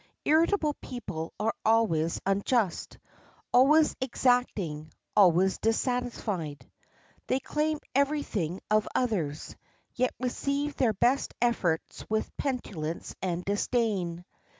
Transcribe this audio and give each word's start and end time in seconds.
Irritable 0.25 0.73
people 0.81 1.31
are 1.39 1.53
always 1.63 2.19
unjust, 2.25 2.97
always 3.53 3.95
exacting, 4.01 4.91
always 5.15 5.59
dissatisfied. 5.59 6.67
They 7.27 7.39
claim 7.39 7.77
every 7.93 8.23
thing 8.23 8.61
of 8.71 8.87
others, 8.95 9.55
yet 9.93 10.15
receive 10.19 10.75
their 10.75 10.93
best 10.93 11.35
efforts 11.39 12.03
with 12.09 12.35
petulance 12.35 13.13
and 13.21 13.45
disdain. 13.45 14.25